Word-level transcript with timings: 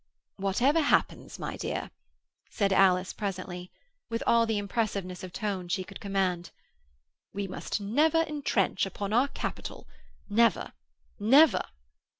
"Whatever 0.37 0.79
happens, 0.81 1.37
my 1.37 1.55
dear," 1.57 1.91
said 2.49 2.73
Alice 2.73 3.13
presently, 3.13 3.69
with 4.09 4.23
all 4.25 4.47
the 4.47 4.57
impressiveness 4.57 5.23
of 5.23 5.31
tone 5.31 5.67
she 5.67 5.83
could 5.83 5.99
command, 5.99 6.49
"we 7.35 7.47
must 7.47 7.79
never 7.79 8.23
entrench 8.23 8.87
upon 8.87 9.13
our 9.13 9.27
capital—never—never!" 9.27 11.61